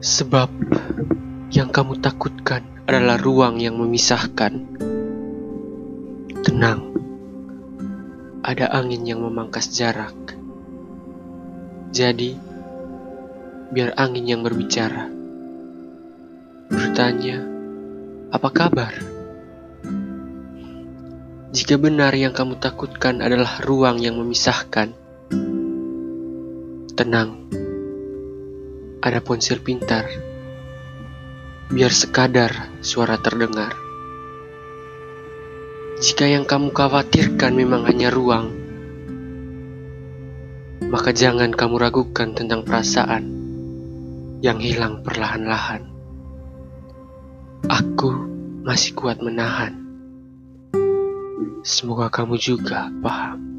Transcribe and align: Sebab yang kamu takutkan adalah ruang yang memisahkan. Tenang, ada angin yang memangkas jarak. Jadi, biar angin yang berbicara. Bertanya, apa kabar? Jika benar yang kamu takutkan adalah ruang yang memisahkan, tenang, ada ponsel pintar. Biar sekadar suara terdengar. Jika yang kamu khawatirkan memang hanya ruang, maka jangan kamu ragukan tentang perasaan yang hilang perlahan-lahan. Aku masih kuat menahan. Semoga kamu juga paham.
Sebab 0.00 0.48
yang 1.52 1.68
kamu 1.68 2.00
takutkan 2.00 2.64
adalah 2.88 3.20
ruang 3.20 3.60
yang 3.60 3.76
memisahkan. 3.76 4.80
Tenang, 6.40 6.96
ada 8.40 8.72
angin 8.80 9.04
yang 9.04 9.20
memangkas 9.20 9.68
jarak. 9.68 10.16
Jadi, 11.92 12.32
biar 13.68 13.92
angin 14.00 14.24
yang 14.24 14.40
berbicara. 14.40 15.12
Bertanya, 16.72 17.44
apa 18.32 18.48
kabar? 18.56 18.96
Jika 21.52 21.76
benar 21.76 22.16
yang 22.16 22.32
kamu 22.32 22.56
takutkan 22.56 23.20
adalah 23.20 23.60
ruang 23.68 24.00
yang 24.00 24.16
memisahkan, 24.16 24.96
tenang, 26.96 27.52
ada 29.00 29.24
ponsel 29.24 29.64
pintar. 29.64 30.04
Biar 31.72 31.92
sekadar 31.92 32.68
suara 32.84 33.16
terdengar. 33.16 33.72
Jika 36.00 36.28
yang 36.28 36.44
kamu 36.44 36.72
khawatirkan 36.72 37.52
memang 37.56 37.84
hanya 37.88 38.08
ruang, 38.12 38.52
maka 40.88 41.12
jangan 41.12 41.52
kamu 41.52 41.76
ragukan 41.76 42.32
tentang 42.32 42.64
perasaan 42.64 43.24
yang 44.40 44.56
hilang 44.60 45.04
perlahan-lahan. 45.04 45.84
Aku 47.68 48.10
masih 48.64 48.96
kuat 48.96 49.20
menahan. 49.20 49.76
Semoga 51.60 52.08
kamu 52.08 52.40
juga 52.40 52.88
paham. 53.04 53.49